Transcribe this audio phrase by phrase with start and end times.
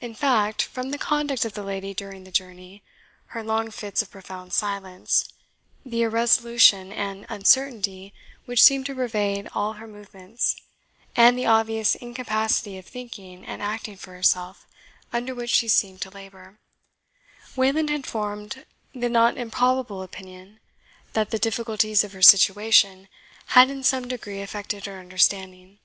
[0.00, 2.84] In fact, from the conduct of the lady during the journey
[3.34, 5.28] her long fits of profound silence,
[5.84, 10.54] the irresolution and uncertainty which seemed to pervade all her movements,
[11.16, 14.68] and the obvious incapacity of thinking and acting for herself
[15.12, 16.60] under which she seemed to labour
[17.56, 18.64] Wayland had formed
[18.94, 20.60] the not improbable opinion
[21.12, 23.08] that the difficulties of her situation
[23.46, 25.80] had in some degree affected her understanding.